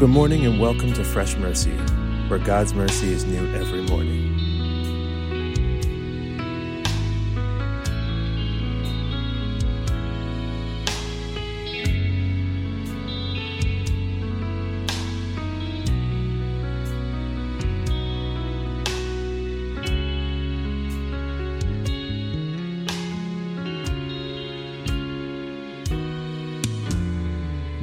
[0.00, 1.70] Good morning and welcome to Fresh Mercy,
[2.26, 4.33] where God's mercy is new every morning.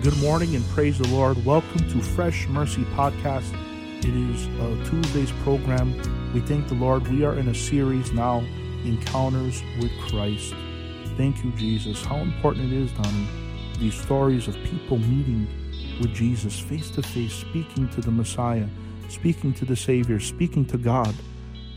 [0.02, 1.46] Good morning and praise the Lord.
[1.46, 3.54] Welcome to Fresh Mercy Podcast.
[4.00, 5.96] It is a Tuesday's program.
[6.34, 7.08] We thank the Lord.
[7.08, 8.44] We are in a series now,
[8.84, 10.56] Encounters with Christ.
[11.18, 12.04] Thank you, Jesus.
[12.04, 13.28] How important it is, Donnie,
[13.78, 15.48] these stories of people meeting
[16.00, 18.66] with Jesus face to face, speaking to the Messiah,
[19.08, 21.14] speaking to the Savior, speaking to God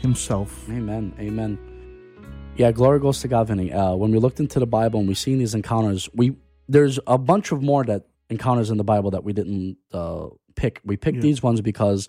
[0.01, 0.67] Himself.
[0.71, 1.13] Amen.
[1.19, 1.59] Amen.
[2.57, 3.71] Yeah, glory goes to God, Vinny.
[3.71, 7.19] Uh, when we looked into the Bible and we seen these encounters, we there's a
[7.19, 10.81] bunch of more that encounters in the Bible that we didn't uh, pick.
[10.85, 11.23] We picked Yeah.
[11.29, 12.09] these ones because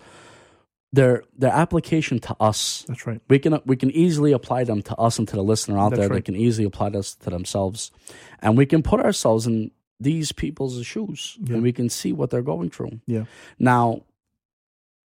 [0.91, 2.85] their their application to us.
[2.87, 3.21] That's right.
[3.27, 5.99] We can we can easily apply them to us and to the listener out That's
[5.99, 6.09] there.
[6.09, 7.91] They can easily apply this to themselves,
[8.39, 11.53] and we can put ourselves in these people's shoes, Yeah.
[11.55, 12.99] and we can see what they're going through.
[13.07, 13.25] Yeah.
[13.59, 14.01] Now,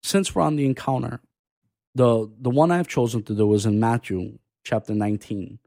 [0.03, 1.19] since we're on the encounter,
[1.95, 5.59] the the one I've chosen to do is in Matthew chapter 19.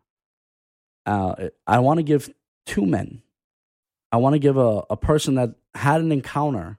[1.07, 2.33] Uh, I want to give
[2.67, 3.23] two men.
[4.15, 6.79] I want to give a, a person that had an encounter,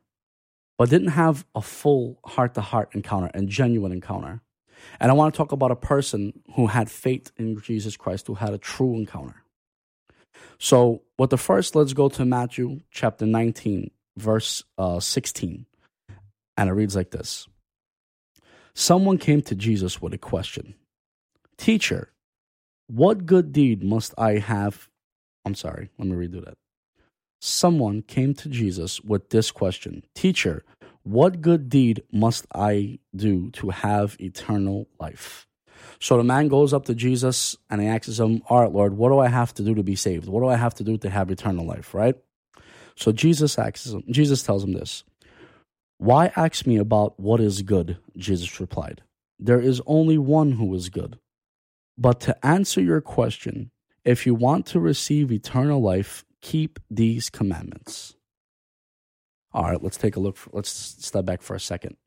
[0.78, 4.42] but didn't have a full heart to heart encounter and genuine encounter.
[5.02, 8.36] And I want to talk about a person who had faith in Jesus Christ, who
[8.36, 9.44] had a true encounter.
[10.60, 15.66] So, with the first, let's go to Matthew chapter 19, verse uh, 16.
[16.56, 17.50] And it reads like this
[18.74, 20.76] Someone came to Jesus with a question
[21.58, 22.14] Teacher,
[22.88, 24.88] what good deed must I have?
[25.44, 26.58] I'm sorry, let me redo that.
[27.46, 30.64] Someone came to Jesus with this question Teacher,
[31.04, 35.46] what good deed must I do to have eternal life?
[36.00, 39.10] So the man goes up to Jesus and he asks him, All right, Lord, what
[39.10, 40.28] do I have to do to be saved?
[40.28, 42.16] What do I have to do to have eternal life, right?
[42.96, 45.04] So Jesus asks him, Jesus tells him this.
[46.00, 48.00] Why ask me about what is good?
[48.18, 49.04] Jesus replied.
[49.38, 51.20] There is only one who is good.
[51.96, 53.70] But to answer your question,
[54.04, 58.16] if you want to receive eternal life, keep these commandments.
[59.52, 60.38] All right, let's take a look.
[60.38, 61.98] For, let's step back for a second.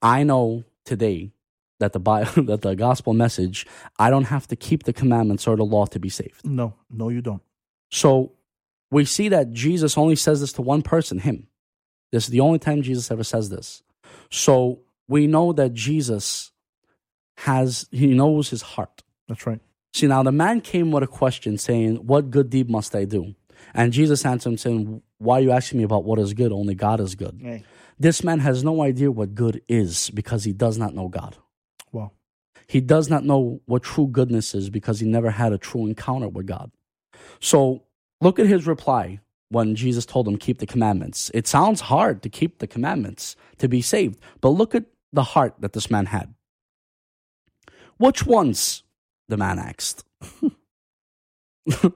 [0.00, 1.32] I know today
[1.78, 3.66] that the Bible, that the gospel message,
[3.98, 6.42] I don't have to keep the commandments or the law to be saved.
[6.42, 7.42] No, no, you don't.
[7.90, 8.32] So
[8.90, 11.48] we see that Jesus only says this to one person, him.
[12.12, 13.82] This is the only time Jesus ever says this.
[14.30, 16.50] So we know that Jesus
[17.38, 19.02] has, he knows his heart.
[19.28, 19.60] That's right.
[19.92, 23.34] See, now the man came with a question saying, What good deed must I do?
[23.74, 26.52] And Jesus answered him saying, Why are you asking me about what is good?
[26.52, 27.64] Only God is good.
[27.98, 31.36] This man has no idea what good is because he does not know God.
[31.92, 32.12] Wow.
[32.66, 36.28] He does not know what true goodness is because he never had a true encounter
[36.28, 36.70] with God.
[37.40, 37.84] So
[38.20, 41.30] look at his reply when Jesus told him, Keep the commandments.
[41.32, 45.54] It sounds hard to keep the commandments to be saved, but look at the heart
[45.60, 46.34] that this man had.
[47.98, 48.82] Which ones?
[49.28, 50.04] The man asked.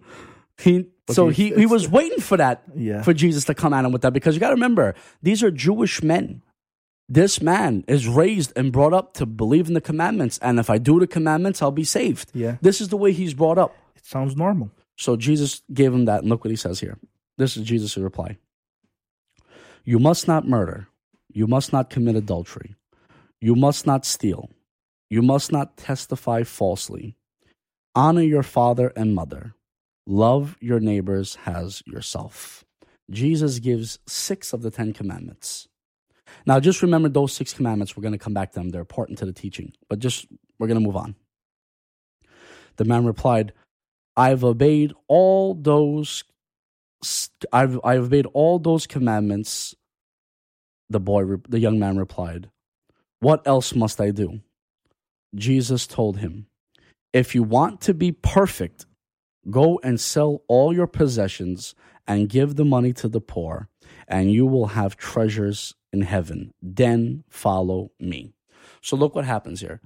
[0.59, 3.03] he, But so he- he, he was waiting for that Yeah.
[3.03, 5.50] for Jesus to come at him with that because you got to remember these are
[5.50, 6.43] Jewish men.
[7.09, 10.78] This man is raised and brought up to believe in the commandments, and if I
[10.78, 12.31] do the commandments, I'll be saved.
[12.32, 12.56] Yeah.
[12.62, 13.75] This is the way he's brought up.
[13.97, 14.71] It sounds normal.
[14.97, 16.98] So Jesus gave him that, and look what he says here.
[17.37, 18.38] This is Jesus' reply.
[19.84, 20.87] You must not murder.
[21.32, 22.77] You must not commit adultery.
[23.41, 24.50] You must not steal.
[25.09, 27.16] You must not testify falsely.
[27.94, 29.54] Honor your father and mother.
[30.06, 32.64] Love your neighbors as yourself.
[33.10, 35.68] Jesus gives six of the Ten Commandments.
[36.46, 37.96] Now, just remember those six commandments.
[37.96, 38.70] We're going to come back to them.
[38.70, 40.26] They're important to the teaching, but just
[40.58, 41.16] we're going to move on.
[42.76, 43.52] The man replied,
[44.16, 46.24] I've obeyed all those.
[47.53, 49.74] I've I've obeyed all those commandments.
[50.88, 52.50] The boy, the young man replied,
[53.20, 54.41] "What else must I do?"
[55.34, 56.46] Jesus told him,
[57.12, 58.86] "If you want to be perfect,
[59.48, 61.75] go and sell all your possessions
[62.07, 63.69] and give the money to the poor,
[64.09, 66.53] and you will have treasures in heaven.
[66.60, 68.33] Then follow me."
[68.83, 69.81] So look what happens here.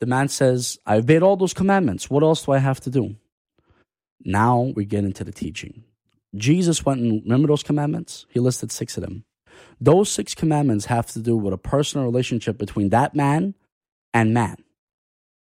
[0.00, 2.10] The man says, "I've obeyed all those commandments.
[2.10, 3.16] What else do I have to do?"
[4.24, 5.84] Now we get into the teaching.
[6.34, 8.26] Jesus went and remember those commandments?
[8.28, 9.24] He listed six of them.
[9.80, 13.54] Those six commandments have to do with a personal relationship between that man
[14.14, 14.56] and man.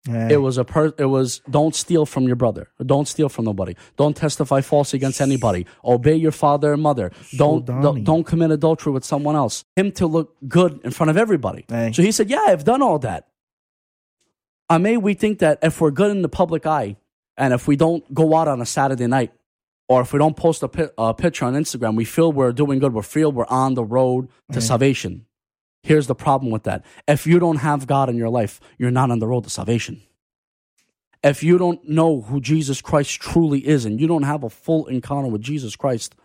[0.08, 0.34] Hey.
[0.34, 0.94] It was a per.
[0.98, 2.70] It was don't steal from your brother.
[2.86, 3.76] Don't steal from nobody.
[3.98, 5.66] Don't testify false against anybody.
[5.84, 7.12] Obey your father and mother.
[7.38, 9.64] Don't don't, don't commit adultery with someone else.
[9.76, 11.66] Him to look good in front of everybody.
[11.70, 11.92] Hey.
[11.94, 13.28] So he said, "Yeah, I've done all that."
[14.70, 16.98] I may we think that if we're good in the public eye,
[17.38, 19.32] and if we don't go out on a Saturday night,
[19.88, 22.80] or if we don't post a, pi- a picture on Instagram, we feel we're doing
[22.80, 22.94] good.
[22.94, 25.27] We feel we're on the road to salvation.
[25.84, 26.86] Here's the problem with that.
[27.08, 30.02] If you don't have God in your life, you're not on the road to salvation.
[31.24, 34.88] If you don't know who Jesus Christ truly is and you don't have a full
[34.88, 36.16] encounter with Jesus Christ,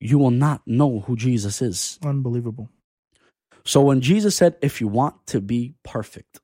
[0.00, 1.98] you will not know who Jesus is.
[2.04, 2.68] Unbelievable.
[3.64, 6.40] So when Jesus said, if you want to be perfect,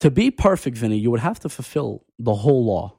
[0.00, 2.94] to be perfect, Vinny, you would have to fulfill the whole law.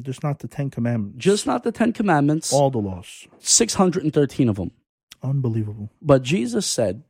[0.00, 1.18] Just not the Ten Commandments.
[1.18, 3.26] Just not the Ten Commandments, all the laws.
[3.40, 4.70] 613 of them.
[5.22, 5.90] Unbelievable.
[6.00, 7.02] But Jesus said,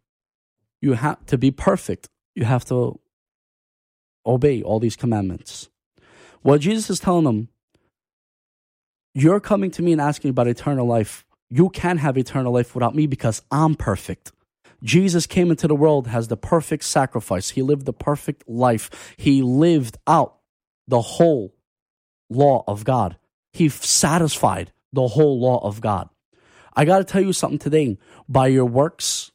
[0.81, 2.99] you have to be perfect, you have to
[4.27, 5.69] obey all these commandments.
[6.43, 7.49] What Jesus is telling them,
[9.15, 11.25] you're coming to me and asking about eternal life.
[11.51, 14.33] You can have eternal life without me because I'm perfect.
[14.83, 17.51] Jesus came into the world as the perfect sacrifice.
[17.51, 19.15] He lived the perfect life.
[19.17, 20.37] He lived out
[20.89, 21.55] the whole
[22.31, 23.17] law of God.
[23.53, 26.09] He satisfied the whole law of God.
[26.75, 27.99] I got to tell you something today.
[28.29, 29.33] By your works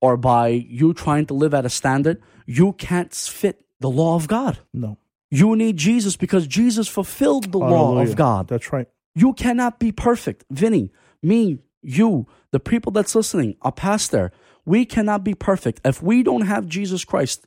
[0.00, 4.28] or by you trying to live at a standard, you can't fit the law of
[4.28, 4.58] God.
[4.72, 4.98] No.
[5.30, 8.48] You need Jesus because Jesus fulfilled the law of God.
[8.48, 8.88] That's right.
[9.14, 10.44] You cannot be perfect.
[10.50, 10.90] Vinny,
[11.22, 14.32] me, you, the people that's listening, a pastor,
[14.64, 15.80] we cannot be perfect.
[15.84, 17.46] If we don't have Jesus Christ,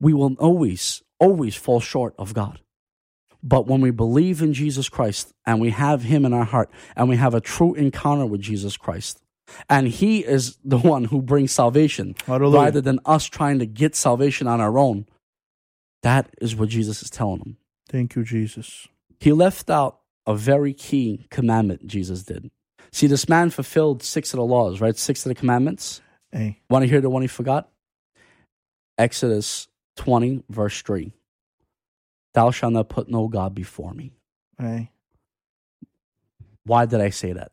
[0.00, 2.60] we will always, always fall short of God.
[3.42, 7.08] But when we believe in Jesus Christ and we have Him in our heart and
[7.08, 9.20] we have a true encounter with Jesus Christ,
[9.68, 12.64] and He is the one who brings salvation Hallelujah.
[12.64, 15.06] rather than us trying to get salvation on our own,
[16.02, 17.56] that is what Jesus is telling them.
[17.88, 18.88] Thank you, Jesus.
[19.20, 22.50] He left out a very key commandment, Jesus did.
[22.92, 24.96] See, this man fulfilled six of the laws, right?
[24.96, 26.00] Six of the commandments.
[26.32, 26.60] Hey.
[26.68, 27.68] Want to hear the one he forgot?
[28.98, 31.12] Exodus 20, verse 3.
[32.36, 34.12] Thou shalt not put no God before me.
[36.64, 37.50] Why did I say that?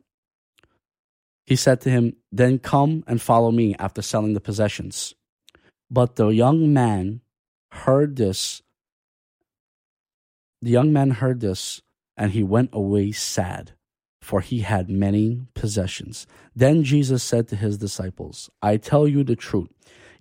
[1.45, 5.15] He said to him, Then come and follow me after selling the possessions.
[5.89, 7.21] But the young man
[7.71, 8.61] heard this.
[10.61, 11.81] The young man heard this,
[12.17, 13.71] and he went away sad,
[14.21, 16.27] for he had many possessions.
[16.53, 19.69] Then Jesus said to his disciples, I tell you the truth.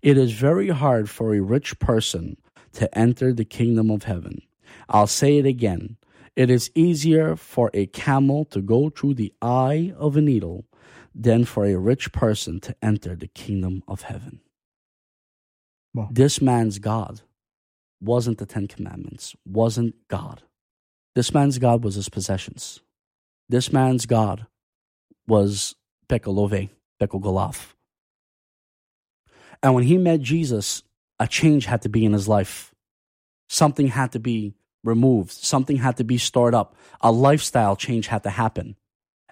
[0.03, 2.37] It is very hard for a rich person
[2.75, 4.43] to enter the kingdom of heaven.
[4.89, 5.97] I'll say it again.
[6.35, 10.65] It is easier for a camel to go through the eye of a needle
[11.15, 14.41] than for a rich person to enter the kingdom of heaven.
[15.95, 16.09] Wow.
[16.11, 17.21] This man's God
[18.01, 20.43] wasn't the Ten Commandments, wasn't God.
[21.15, 22.81] This man's God was his possessions.
[23.49, 24.47] This man's God
[25.27, 25.75] was
[26.09, 26.71] Pekolove,
[27.01, 27.75] Pekogolaf.
[29.63, 30.83] And when he met Jesus,
[31.21, 32.75] a change had to be in his life.
[33.49, 34.55] Something had to be
[34.85, 35.31] removed.
[35.31, 36.75] Something had to be stored up.
[37.01, 38.77] A lifestyle change had to happen.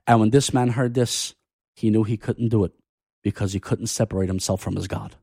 [0.07, 1.35] And when this man heard this,
[1.75, 2.73] he knew he couldn't do it
[3.23, 5.17] because he couldn't separate himself from his God.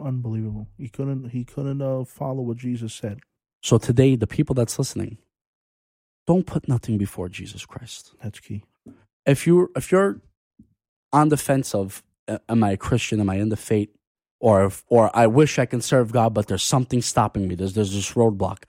[0.00, 0.68] Unbelievable.
[0.78, 3.20] He couldn't he couldn't uh, follow what Jesus said.
[3.62, 5.18] So today, the people that's listening,
[6.26, 8.14] don't put nothing before Jesus Christ.
[8.22, 8.64] That's key.
[9.26, 10.20] If you're if you're
[11.12, 13.90] on the fence of uh, am I a Christian, am I in the faith,
[14.38, 17.54] or if, or I wish I can serve God, but there's something stopping me.
[17.54, 18.62] There's there's this roadblock.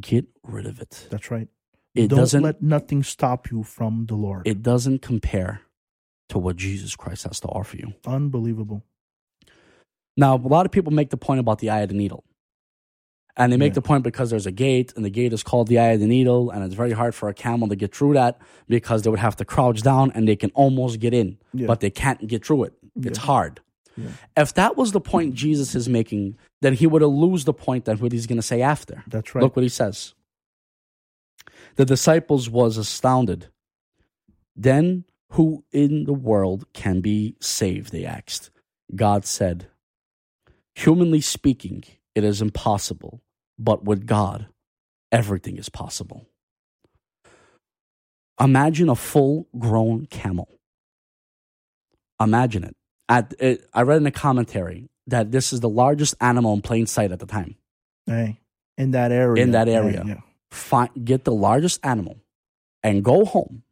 [0.00, 1.06] Get rid of it.
[1.10, 1.48] That's right.
[1.94, 4.46] It Don't doesn't let nothing stop you from the Lord.
[4.48, 5.60] it doesn't compare
[6.30, 7.92] to what Jesus Christ has to offer you.
[8.06, 8.82] Unbelievable.
[10.16, 12.24] Now, a lot of people make the point about the eye of the needle.
[13.36, 13.74] And they make Yeah.
[13.74, 16.06] the point because there's a gate, and the gate is called the eye of the
[16.06, 19.18] needle, and it's very hard for a camel to get through that because they would
[19.18, 21.66] have to crouch down and they can almost get in, Yeah.
[21.66, 22.74] but they can't get through it.
[22.96, 23.24] It's Yeah.
[23.24, 23.60] hard.
[23.96, 24.08] Yeah.
[24.36, 27.84] If that was the point Jesus is making, then he would have lose the point
[27.84, 29.04] that what he's going to say after.
[29.06, 29.42] That's right.
[29.42, 30.14] Look what he says.
[31.76, 33.48] The disciples was astounded.
[34.56, 37.92] Then who in the world can be saved?
[37.92, 38.50] They asked.
[38.94, 39.68] God said,
[40.74, 41.84] Humanly speaking,
[42.14, 43.22] it is impossible,
[43.58, 44.46] but with God,
[45.12, 46.26] everything is possible.
[48.40, 50.48] Imagine a full grown camel.
[52.20, 52.76] Imagine it.
[53.08, 53.68] At, it.
[53.74, 57.18] I read in a commentary that this is the largest animal in plain sight at
[57.18, 57.56] the time.
[58.06, 58.40] Hey.
[58.78, 59.42] In that area.
[59.42, 60.02] In that Yeah, area.
[60.06, 60.20] Yeah.
[60.50, 62.16] find, get the largest animal
[62.82, 63.62] and go home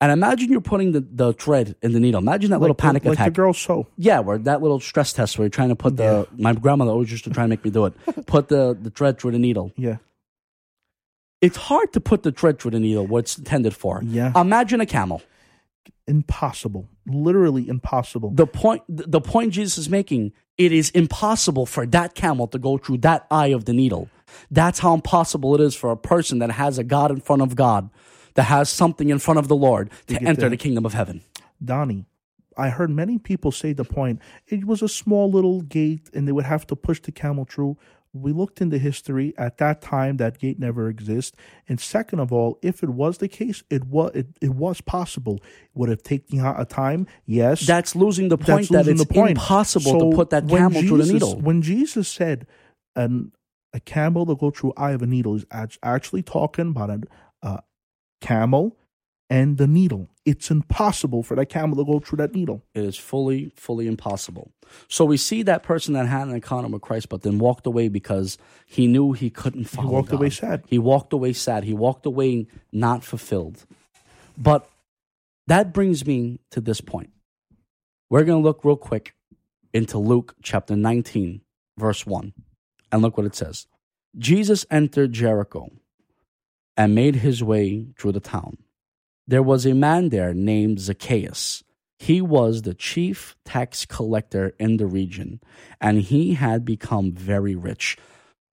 [0.00, 2.20] And imagine you're putting the, the thread in the needle.
[2.20, 3.26] Imagine that little Like the- panic like attack.
[3.28, 3.86] the girl sew.
[3.96, 6.26] Yeah, where that little stress test where you're trying to put the.
[6.36, 7.94] My grandmother always used to try and make me do it.
[8.26, 9.72] Put the, the thread through the needle.
[9.76, 9.96] Yeah.
[11.40, 14.00] It's hard to put the thread through the needle, what it's intended for.
[14.04, 14.32] Yeah.
[14.40, 15.22] Imagine a camel.
[16.06, 16.88] Impossible.
[17.06, 18.30] Literally impossible.
[18.30, 22.78] The point, the point Jesus is making, it is impossible for that camel to go
[22.78, 24.08] through that eye of the needle.
[24.50, 27.54] That's how impossible it is for a person that has a God in front of
[27.54, 27.90] God,
[28.34, 31.22] that has something in front of the Lord to enter the kingdom of heaven.
[31.64, 32.06] Donnie,
[32.56, 34.20] I heard many people say the point.
[34.46, 37.76] It was a small little gate and they would have to push the camel through.
[38.14, 39.32] We looked into history.
[39.38, 41.38] At that time, that gate never existed.
[41.66, 45.40] And second of all, if it was the case, it was it, it was possible.
[45.74, 47.06] Would it take a time?
[47.24, 47.66] Yes.
[47.66, 49.30] That's losing the point that it's the point.
[49.30, 51.40] impossible So to put that camel through the Jesus- needle.
[51.40, 52.46] When Jesus said,
[52.94, 53.32] an,
[53.72, 55.46] "A camel to go through eye of a needle," is
[55.82, 57.00] actually talking about a,
[57.42, 57.62] a
[58.20, 58.76] camel
[59.32, 60.10] and the needle.
[60.26, 62.62] It's impossible for that camel to go through that needle.
[62.74, 64.52] It is fully, fully impossible.
[64.88, 67.88] So we see that person that had an encounter with Christ, but then walked away
[67.88, 68.36] because
[68.66, 69.88] he knew he couldn't follow.
[69.88, 70.18] walked God.
[70.18, 70.64] away sad.
[70.66, 71.64] He walked away sad.
[71.64, 73.64] He walked away not fulfilled.
[74.36, 74.68] But
[75.46, 77.08] that brings me to this point.
[78.10, 79.14] We're going to look real quick
[79.72, 81.40] into Luke chapter 19,
[81.78, 82.34] verse 1.
[82.92, 83.66] And look what it says
[84.18, 85.70] Jesus entered Jericho
[86.76, 88.58] and made his way through the town.
[89.26, 91.62] There was a man there named Zacchaeus.
[91.98, 95.40] He was the chief tax collector in the region,
[95.80, 97.96] and he had become very rich.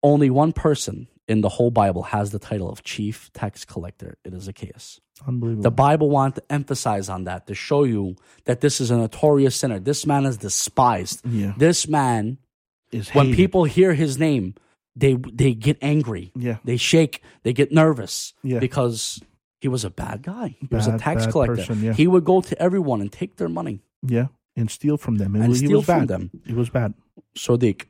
[0.04, 4.18] Only one person in the whole Bible has the title of chief tax collector.
[4.24, 5.00] It is Zacchaeus.
[5.28, 5.64] Unbelievable.
[5.64, 9.56] The Bible wants to emphasize on that to show you that this is a notorious
[9.56, 9.80] sinner.
[9.80, 11.26] This man is despised.
[11.26, 11.54] Yeah.
[11.58, 12.38] This man,
[12.92, 13.38] is when hated.
[13.38, 14.56] people hear his name,
[14.96, 16.32] they they get angry.
[16.36, 16.58] Yeah.
[16.64, 17.22] They shake.
[17.44, 18.34] They get nervous.
[18.44, 18.60] Yeah.
[18.60, 19.22] Because
[19.62, 20.56] he was a bad guy.
[20.60, 21.56] He was a tax collector.
[21.58, 21.94] person, yeah.
[21.94, 23.82] He would go to everyone and take their money.
[24.02, 25.36] yeah, and steal from them.
[25.36, 26.08] It And he steal was from bad.
[26.08, 26.32] them.
[26.48, 26.94] It was bad.
[27.36, 27.86] So Sodiq.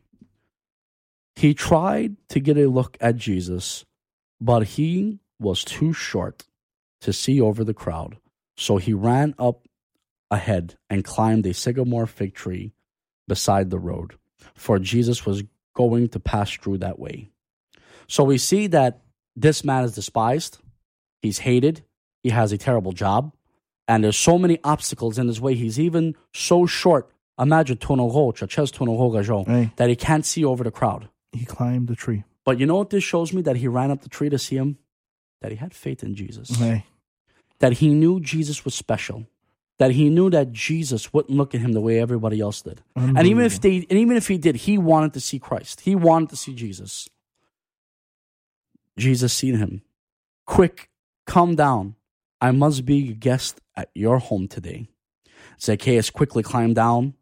[1.36, 3.86] He tried to get a look at Jesus,
[4.42, 6.46] but he was too short
[7.02, 8.18] to see over the crowd.
[8.58, 9.66] So he ran up
[10.30, 12.74] ahead and climbed a sycamore fig tree
[13.28, 14.16] beside the road,
[14.54, 17.30] for Jesus was going to pass through that way.
[18.08, 19.02] So we see that
[19.36, 20.58] this man is despised,
[21.22, 21.84] he's hated,
[22.24, 23.34] he has a terrible job,
[23.88, 25.56] and there's so many obstacles in his way.
[25.56, 27.10] He's even so short.
[27.40, 29.72] Imagine Tonoro, Chachez Tonoro Gajon, Hey.
[29.78, 31.10] that he can't see over the crowd.
[31.32, 32.24] He climbed the tree.
[32.44, 33.42] But you know what this shows me?
[33.42, 34.78] That he ran up the tree to see him?
[35.42, 36.50] That he had faith in Jesus.
[37.60, 39.26] That he knew Jesus was special.
[39.78, 42.82] That he knew that Jesus wouldn't look at him the way everybody else did.
[42.96, 45.82] And even if they and even if he did, he wanted to see Christ.
[45.82, 47.08] He wanted to see Jesus.
[48.98, 49.82] Jesus seen him.
[50.46, 50.89] Quick,
[51.30, 51.96] come down.
[52.42, 54.90] I must be a guest at your home today.
[55.62, 57.14] Zacchaeus quickly climbed down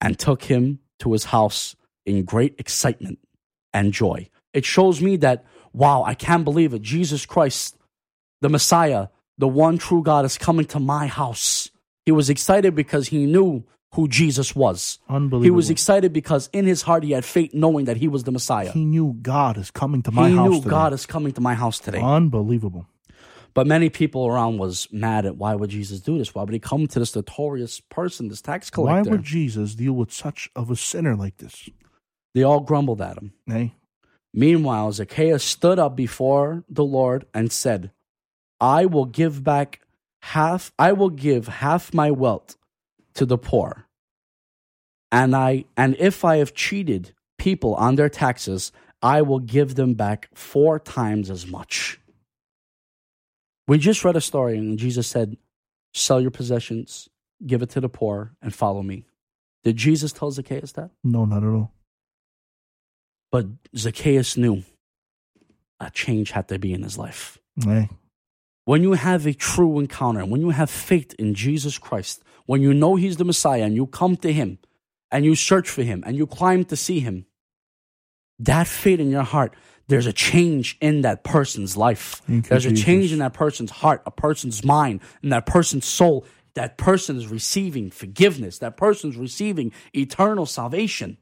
[0.00, 1.74] and took him to his house
[2.04, 3.18] in great excitement
[3.72, 4.28] and joy.
[4.52, 6.82] It shows me that, wow, I can't believe it.
[6.82, 7.76] Jesus Christ,
[8.40, 11.70] the Messiah, the one true God, is coming to my house.
[12.04, 14.98] He was excited because he knew who Jesus was.
[15.08, 15.44] unbelievable.
[15.44, 18.32] He was excited because in his heart he had faith knowing that he was the
[18.32, 18.72] Messiah.
[18.72, 20.70] He knew God is coming to my he house He knew today.
[20.70, 22.00] God is coming to my house today.
[22.00, 22.86] Unbelievable.
[23.58, 26.32] But many people around was mad at why would Jesus do this?
[26.32, 29.10] Why would he come to this notorious person, this tax collector?
[29.10, 31.68] Why would Jesus deal with such of a sinner like this?
[32.36, 33.32] they all grumbled at him.
[33.46, 33.74] Hey,
[34.32, 37.90] Meanwhile, Zacchaeus stood up before the Lord and said,
[38.60, 39.80] I will give back
[40.22, 42.56] half, I will give half my wealth
[43.14, 43.88] to the poor.
[45.10, 48.70] And I and if I have cheated people on their taxes,
[49.02, 51.98] I will give them back four times as much.
[53.68, 55.36] We just read a story and Jesus said,
[55.94, 57.08] Sell your possessions,
[57.46, 59.04] give it to the poor, and follow me.
[59.62, 60.90] Did Jesus tell Zacchaeus that?
[61.04, 61.72] no, not at all.
[63.30, 63.46] But
[63.76, 64.64] Zacchaeus knew
[65.80, 67.38] a change had to be in his life.
[67.62, 67.90] Hey,
[68.64, 72.72] When you have a true encounter, when you have faith in Jesus Christ, when you
[72.72, 74.58] know He's the Messiah and you come to Him
[75.10, 77.26] and you search for Him and you climb to see Him,
[78.38, 79.54] that faith in your heart,
[79.88, 82.22] there's a change in that person's life.
[82.28, 86.26] There's a change in that person's heart, a person's mind, and that person's soul.
[86.54, 88.58] That person is receiving forgiveness.
[88.58, 91.16] That person's receiving eternal salvation.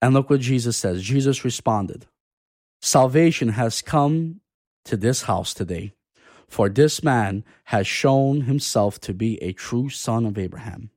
[0.00, 1.02] And look what Jesus says.
[1.02, 2.06] Jesus responded,
[2.80, 4.40] Salvation has come
[4.84, 5.92] to this house today,
[6.48, 10.90] for this man has shown himself to be a true son of Abraham.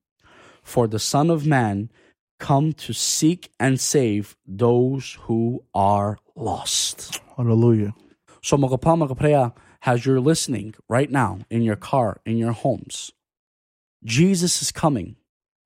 [0.64, 1.92] For the Son of Man
[2.40, 7.22] come to seek and save those who are lost.
[7.38, 7.94] hallelujah.
[8.42, 12.52] So mga pa, mga preya, as you're listening right now in your car, in your
[12.52, 13.12] homes,
[14.04, 15.16] Jesus is coming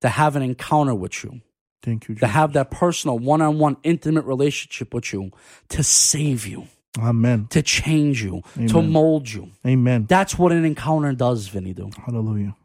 [0.00, 1.40] to have an encounter with you,
[1.82, 5.30] Thank you, to have that personal, one on one, intimate relationship with you,
[5.70, 7.48] to save you, Amen.
[7.50, 9.50] to change you, to mold you.
[9.66, 10.06] Amen.
[10.08, 11.74] That's what an encounter does, Vinny.
[11.74, 12.56] Do Hallelujah.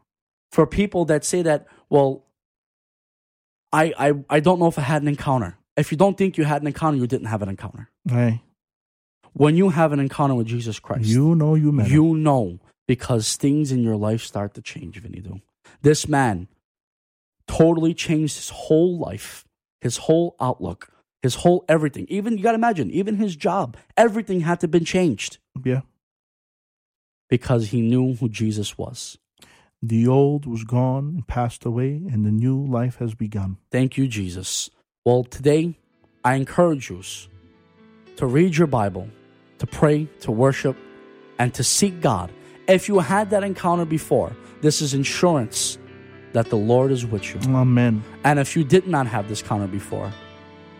[0.52, 2.24] for people that say that, well,
[3.72, 5.56] I, I I don't know if I had an encounter.
[5.76, 7.90] If you don't think you had an encounter, you didn't have an encounter.
[8.08, 8.42] Hey,
[9.34, 11.92] When you have an encounter with Jesus Christ, you know you met him.
[11.92, 15.20] you know because things in your life start to change, Vinny.
[15.20, 15.40] Do
[15.82, 16.48] this man
[17.46, 19.44] totally changed his whole life,
[19.80, 20.88] his whole outlook,
[21.22, 22.06] his whole everything.
[22.08, 25.82] Even you got to imagine, even his job, everything had to been changed Yeah.
[27.28, 29.18] because he knew who Jesus was.
[29.82, 33.58] The old was gone and passed away, and the new life has begun.
[33.70, 34.70] Thank you, Jesus.
[35.04, 35.78] Well, today
[36.24, 37.02] I encourage you
[38.16, 39.08] to read your Bible,
[39.58, 40.76] to pray, to worship,
[41.38, 42.32] and to seek God.
[42.66, 45.78] If you had that encounter before, this is insurance
[46.32, 47.40] that the Lord is with you.
[47.54, 48.02] Amen.
[48.24, 50.12] And if you did not have this encounter before,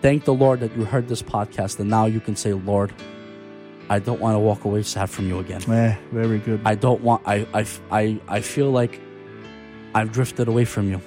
[0.00, 2.92] thank the Lord that you heard this podcast and now you can say, Lord,
[3.88, 5.62] I don't want to walk away sad from you again.
[5.70, 6.60] Eh, very good.
[6.64, 9.00] I don't want, I, I, I, I feel like
[9.94, 11.00] I've drifted away from you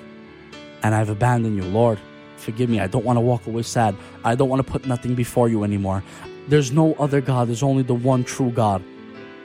[0.82, 1.64] and I've abandoned you.
[1.64, 2.00] Lord,
[2.38, 2.80] forgive me.
[2.80, 3.96] I don't want to walk away sad.
[4.24, 6.04] I don't want to put nothing before you anymore.
[6.48, 7.50] There's no other God.
[7.50, 8.82] There's only the one true God,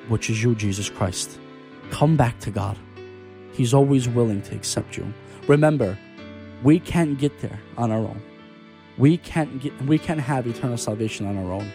[0.08, 1.38] which is you, Jesus Christ.
[1.90, 2.78] Come back to God.
[3.52, 5.12] He's always willing to accept you.
[5.48, 5.98] Remember,
[6.62, 8.22] we can't get there on our own.
[8.96, 11.70] We can't get we can't have eternal salvation on our own.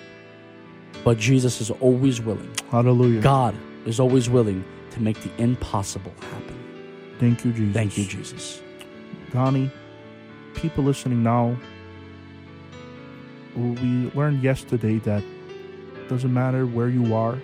[1.04, 2.54] But Jesus is always willing.
[2.72, 3.22] Hallelujah.
[3.22, 3.56] God
[3.86, 6.56] is always willing to make the impossible happen.
[7.20, 7.74] Thank you, Jesus.
[7.74, 8.62] Thank you, Jesus.
[9.32, 9.72] Donnie,
[10.56, 11.56] people listening now,
[13.56, 17.38] we learned yesterday that it doesn't matter where you are,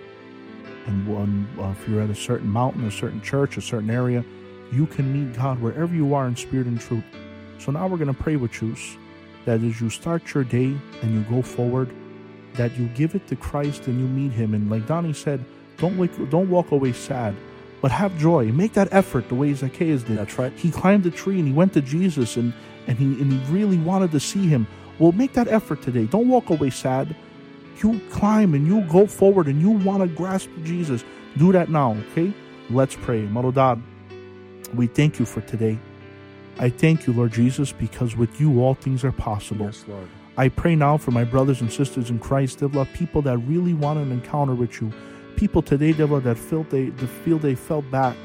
[0.86, 4.24] and one, uh, if you're at a certain mountain, a certain church, a certain area,
[4.72, 7.04] you can meet God wherever you are in spirit and truth.
[7.58, 8.76] So now we're going to pray with you
[9.44, 11.94] that as you start your day and you go forward,
[12.56, 14.54] that you give it to Christ and you meet Him.
[14.54, 15.44] And like Donnie said,
[15.78, 17.34] don't wake, don't walk away sad,
[17.82, 18.46] but have joy.
[18.46, 20.18] Make that effort the way Zacchaeus did.
[20.18, 20.52] That's right.
[20.52, 22.52] He climbed the tree and he went to Jesus and,
[22.86, 24.66] and, he, and he really wanted to see him.
[24.98, 26.06] Well, make that effort today.
[26.06, 27.14] Don't walk away sad.
[27.82, 31.04] You climb and you go forward and you want to grasp Jesus.
[31.36, 32.32] Do that now, okay?
[32.70, 33.26] Let's pray.
[33.26, 33.82] Marodad,
[34.74, 35.78] we thank you for today.
[36.58, 39.66] I thank you, Lord Jesus, because with you all things are possible.
[39.66, 40.08] Yes, Lord.
[40.38, 43.98] I pray now for my brothers and sisters in Christ, Devla, people that really want
[43.98, 44.92] an encounter with you.
[45.36, 48.16] People today, that feel they, feel they fell back,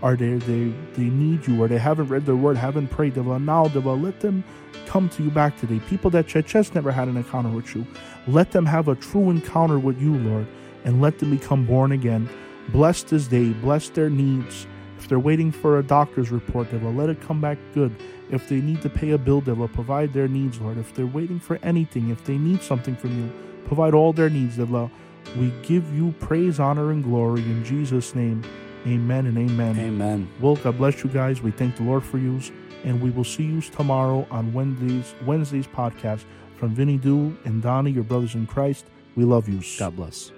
[0.00, 3.42] or they, they, they need you, or they haven't read the word, haven't prayed, Devla.
[3.42, 4.44] Now, let them
[4.86, 5.80] come to you back today.
[5.88, 7.84] People that Cheches never had an encounter with you,
[8.28, 10.46] let them have a true encounter with you, Lord,
[10.84, 12.28] and let them become born again.
[12.68, 14.68] Bless this day, bless their needs.
[14.98, 17.94] If they're waiting for a doctor's report, they will let it come back good.
[18.30, 20.78] If they need to pay a bill, they will provide their needs, Lord.
[20.78, 23.32] If they're waiting for anything, if they need something from you,
[23.66, 24.90] provide all their needs, Devla.
[25.38, 28.42] We give you praise, honor, and glory in Jesus' name.
[28.86, 29.78] Amen and amen.
[29.78, 30.30] Amen.
[30.40, 31.42] Well, God bless you guys.
[31.42, 32.40] We thank the Lord for you,
[32.84, 36.24] and we will see you tomorrow on Wednesday's Wednesday's podcast
[36.56, 38.86] from Vinny Do and Donnie, your brothers in Christ.
[39.16, 39.60] We love you.
[39.78, 40.30] God bless.